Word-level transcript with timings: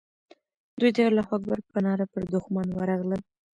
دوی 0.79 0.91
د 0.95 0.97
الله 1.09 1.25
اکبر 1.37 1.59
په 1.71 1.79
ناره 1.85 2.05
پر 2.13 2.23
دښمن 2.33 2.67
ورغلل. 2.73 3.21